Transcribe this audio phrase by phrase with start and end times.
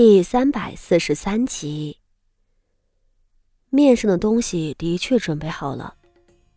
[0.00, 1.98] 第三百四十三集，
[3.68, 5.96] 面上的东西的确准备好了，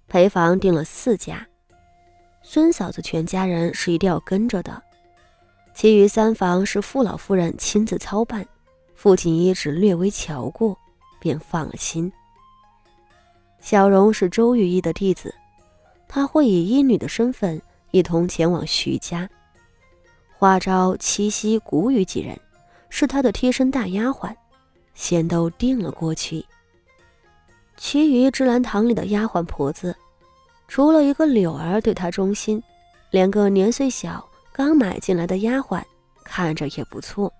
[0.07, 1.47] 陪房订了四家，
[2.43, 4.79] 孙嫂子全家人是一定要跟着的，
[5.73, 8.47] 其余三房是傅老夫人亲自操办，
[8.93, 10.77] 父亲也只略微瞧过，
[11.19, 12.13] 便放了心。
[13.59, 15.33] 小荣是周玉意的弟子，
[16.07, 19.27] 他会以医女的身份一同前往徐家，
[20.37, 22.39] 花招、七夕、谷雨几人。
[22.91, 24.35] 是他的贴身大丫鬟，
[24.93, 26.45] 先都定了过去。
[27.77, 29.95] 其余芝兰堂里的丫鬟婆子，
[30.67, 32.61] 除了一个柳儿对他忠心，
[33.09, 35.81] 两个年岁小、刚买进来的丫鬟
[36.23, 37.33] 看着也不错。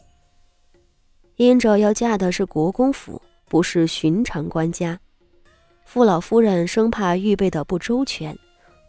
[1.36, 4.98] 因着要嫁的是国公府，不是寻常官家，
[5.86, 8.36] 傅老夫人生怕预备的不周全，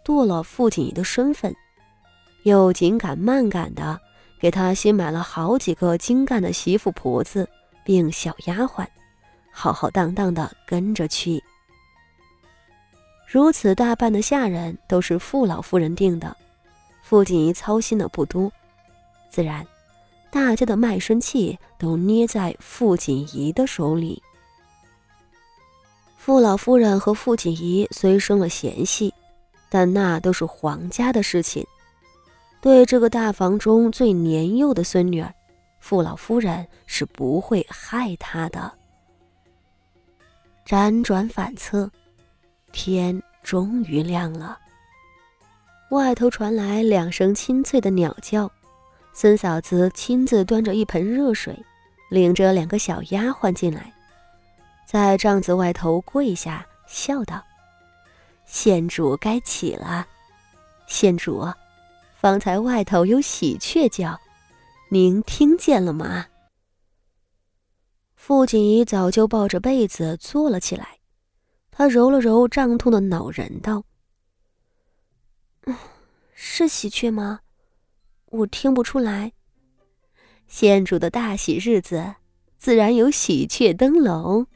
[0.05, 1.55] 堕了傅锦仪的身份，
[2.45, 4.01] 又紧赶慢赶的。
[4.43, 7.49] 给他新买了好几个精干的媳妇婆子，
[7.85, 8.85] 并小丫鬟，
[9.53, 11.41] 浩浩荡荡的跟着去。
[13.25, 16.37] 如此大半的下人都是傅老夫人定的，
[17.05, 18.51] 傅锦仪操心的不多，
[19.31, 19.65] 自然，
[20.29, 24.21] 大家的卖身契都捏在傅锦仪的手里。
[26.17, 29.15] 傅老夫人和傅锦仪虽生了嫌隙，
[29.71, 31.65] 但那都是皇家的事情。
[32.63, 35.35] 对这个大房中最年幼的孙女儿，
[35.81, 38.73] 傅老夫人是不会害她的。
[40.65, 41.91] 辗转反侧，
[42.71, 44.57] 天终于亮了。
[45.91, 48.49] 外头传来两声清脆的鸟叫，
[49.13, 51.61] 孙嫂子亲自端着一盆热水，
[52.11, 53.93] 领着两个小丫鬟进来，
[54.87, 57.43] 在帐子外头跪下，笑道
[58.47, 60.07] ：“县主该起了，
[60.87, 61.45] 县主。”
[62.23, 64.21] 方才外头有喜鹊叫，
[64.91, 66.29] 您听见了吗？
[68.15, 71.01] 傅锦仪早就抱着被子坐了起来，
[71.73, 73.83] 他揉了揉胀痛的脑仁，道
[76.33, 77.41] ：“是喜鹊吗？
[78.27, 79.33] 我听不出来。
[80.47, 82.15] 县主的大喜日子，
[82.57, 84.47] 自然有喜鹊登楼。”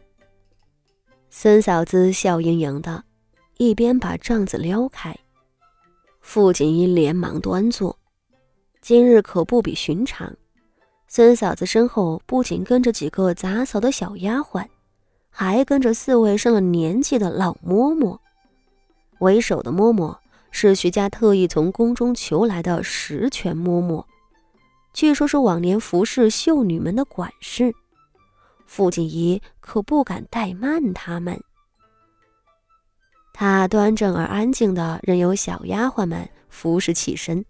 [1.31, 3.03] 孙嫂子笑盈盈的，
[3.57, 5.19] 一边把帐子撩开。
[6.29, 7.97] 傅锦衣连忙端坐，
[8.83, 10.35] 今日可不比寻常。
[11.07, 14.67] 孙嫂子身后不仅跟着几个杂嫂的小丫鬟，
[15.31, 18.19] 还跟着四位上了年纪的老嬷嬷。
[19.21, 20.17] 为首的嬷嬷
[20.51, 24.05] 是徐家特意从宫中求来的十全嬷嬷，
[24.93, 27.73] 据说是往年服侍秀女们的管事。
[28.67, 31.41] 傅锦仪可不敢怠慢他们。
[33.39, 37.45] 他端正而安静的，任由小丫鬟们服侍起身。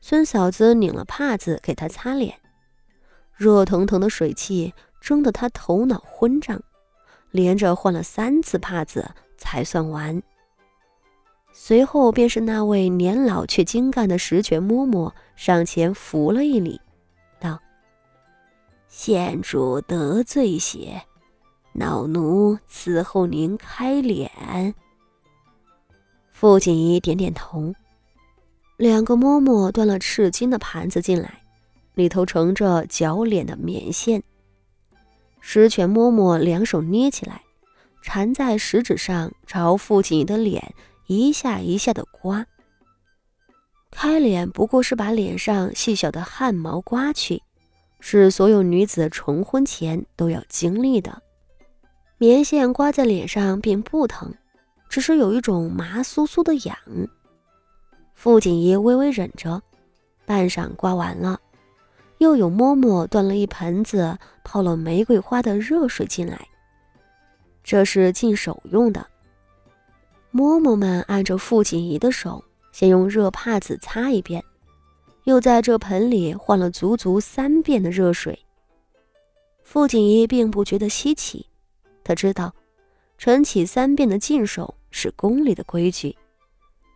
[0.00, 2.38] 孙嫂子拧了帕子给他擦脸，
[3.34, 6.62] 热腾腾的水汽蒸得他头脑昏胀，
[7.32, 10.22] 连着换了三次帕子才算完。
[11.52, 16.80] 随后便是那位年老却精干的十全嬷嬷上前扶了一礼，
[17.40, 17.58] 道
[18.86, 21.02] ：“县主得罪些，
[21.72, 24.30] 老奴伺候您开脸。”
[26.42, 27.72] 傅锦仪点点头，
[28.76, 31.40] 两个嬷嬷端了赤金的盘子进来，
[31.94, 34.20] 里头盛着绞脸的棉线。
[35.40, 37.42] 十全嬷嬷两手捏起来，
[38.02, 40.74] 缠在食指上，朝傅锦仪的脸
[41.06, 42.44] 一下一下的刮。
[43.92, 47.40] 开脸不过是把脸上细小的汗毛刮去，
[48.00, 51.22] 是所有女子重婚前都要经历的。
[52.18, 54.34] 棉线刮在脸上并不疼。
[54.92, 56.76] 只是有一种麻酥酥的痒，
[58.12, 59.62] 傅锦衣微微忍着，
[60.26, 61.40] 半晌刮完了，
[62.18, 66.46] 又有嬷嬷端了一盆子泡了玫瑰花的热水进来，
[67.64, 69.06] 这是净手用的。
[70.30, 74.44] 嬷嬷们按着傅锦仪的手，先用热帕子擦一遍，
[75.24, 78.38] 又在这盆里换了足足三遍的热水。
[79.62, 81.46] 傅锦仪并不觉得稀奇，
[82.04, 82.54] 他知道，
[83.16, 84.74] 晨起三遍的净手。
[84.92, 86.16] 是宫里的规矩，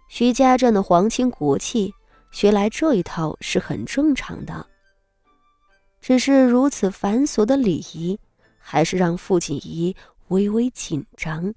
[0.08, 1.92] 徐家镇的皇亲国戚
[2.30, 4.64] 学来这一套是很正常的。
[6.00, 8.16] 只是如此繁琐的礼仪，
[8.58, 9.96] 还是让傅锦仪
[10.28, 11.52] 微微紧张。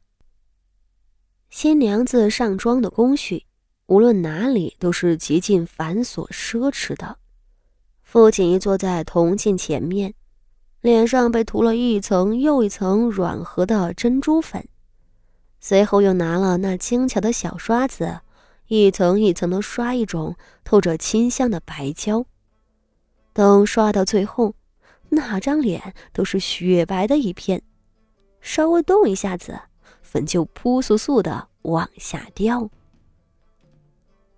[1.51, 3.45] 新娘子上妆的工序，
[3.85, 7.17] 无论哪里都是极尽繁琐奢侈的。
[8.01, 10.13] 傅锦仪坐在铜镜前面，
[10.81, 14.67] 脸上被涂了一层又一层软和的珍珠粉。
[15.59, 18.21] 随后又拿了那精巧的小刷子，
[18.67, 22.25] 一层一层的刷一种透着清香的白胶。
[23.33, 24.55] 等刷到最后，
[25.09, 27.61] 那张脸都是雪白的一片，
[28.41, 29.59] 稍微动一下子，
[30.01, 32.69] 粉就扑簌簌的往下掉。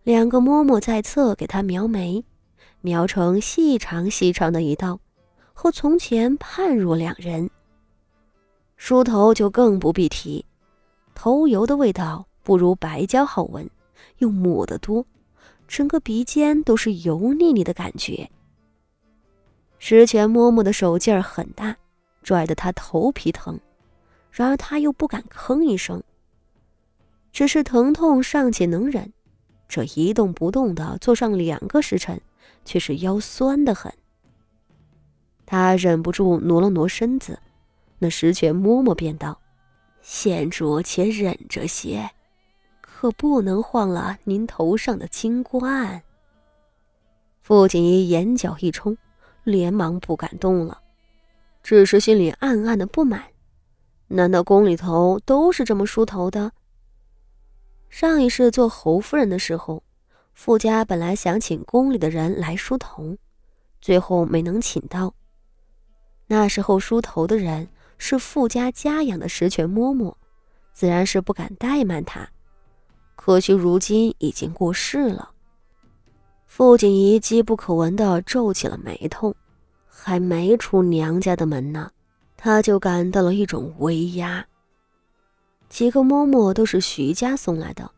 [0.03, 2.25] 两个嬷嬷在侧给他描眉，
[2.81, 4.99] 描成细长细长的一道，
[5.53, 7.49] 和从前判若两人。
[8.75, 10.43] 梳头就更不必提，
[11.23, 13.69] 头油的味道不如白胶好闻，
[14.17, 15.05] 又抹得多，
[15.67, 18.27] 整个鼻尖都是油腻腻的感觉。
[19.77, 21.77] 石泉嬷嬷的手劲儿很大，
[22.23, 23.59] 拽得他头皮疼，
[24.31, 26.01] 然而他又不敢吭一声，
[27.31, 29.13] 只是疼痛尚且能忍，
[29.67, 32.19] 这一动不动的坐上两个时辰，
[32.65, 33.93] 却是腰酸得很。
[35.45, 37.37] 他忍不住挪了挪身子，
[37.99, 39.39] 那石泉嬷嬷便道
[40.01, 42.11] ：“县主且忍着些，
[42.81, 46.01] 可不能晃了您头上的金冠。”
[47.41, 48.97] 傅锦衣眼角一冲。
[49.43, 50.81] 连忙不敢动了，
[51.63, 53.23] 只是心里暗暗的不满。
[54.09, 56.51] 难道宫里头都是这么梳头的？
[57.89, 59.81] 上一世做侯夫人的时候，
[60.35, 63.17] 傅家本来想请宫里的人来梳头，
[63.81, 65.15] 最后没能请到。
[66.27, 67.67] 那时候梳头的人
[68.03, 70.15] 是傅家家养的石泉嬷嬷，
[70.73, 72.27] 自然是不敢怠慢她。
[73.15, 75.29] 可惜如今已经过世了。
[76.47, 79.35] 傅景仪机不可闻地皱起了眉头，
[79.87, 81.91] 还没出娘家的门呢，
[82.35, 84.43] 他就感到了一种威压。
[85.69, 87.91] 几个嬷嬷都是徐家送来的，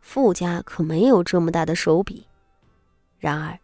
[0.00, 2.24] 傅家可没有这么大的手笔。
[3.18, 3.58] 然而，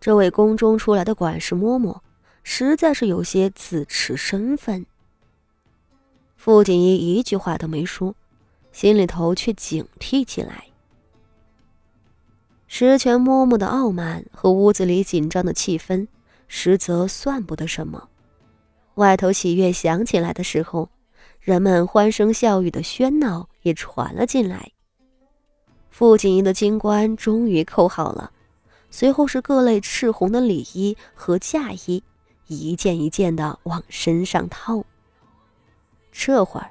[0.00, 1.98] 这位宫中出来的管事嬷嬷，
[2.44, 4.86] 实在是有些自持身份。
[6.44, 8.14] 傅锦仪一句话都没说，
[8.70, 10.66] 心里头却警惕起来。
[12.66, 16.06] 石泉嬷嬷的傲慢和屋子里紧张的气氛，
[16.46, 18.10] 实则算不得什么。
[18.96, 20.90] 外头喜悦响起来的时候，
[21.40, 24.70] 人们欢声笑语的喧闹也传了进来。
[25.88, 28.32] 傅锦衣的金冠终于扣好了，
[28.90, 32.04] 随后是各类赤红的礼衣和嫁衣，
[32.48, 34.84] 一件一件的往身上套。
[36.16, 36.70] 这会儿，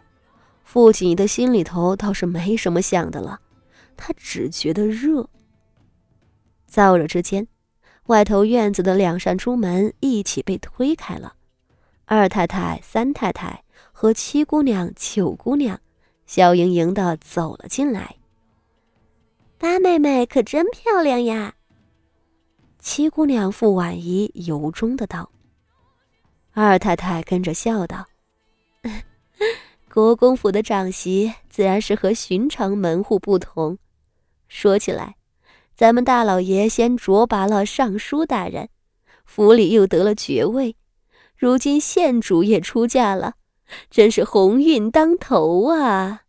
[0.63, 3.41] 傅锦衣的心里头倒是没什么想的了，
[3.97, 5.29] 他只觉得热。
[6.71, 7.45] 燥热之间，
[8.05, 11.33] 外头院子的两扇朱门一起被推开了。
[12.05, 15.79] 二太太、三太太和七姑娘、九姑娘
[16.25, 18.15] 笑盈盈的走了进来。
[19.57, 21.55] 八妹妹可真漂亮呀！
[22.79, 25.29] 七姑娘傅婉仪由衷的道。
[26.53, 28.07] 二太太跟着笑道
[29.93, 33.77] ：“国公府的长媳自然是和寻常门户不同。
[34.47, 35.17] 说起来。”
[35.75, 38.69] 咱们大老爷先擢拔了尚书大人，
[39.25, 40.75] 府里又得了爵位，
[41.35, 43.33] 如今县主也出嫁了，
[43.89, 46.22] 真是鸿运当头啊！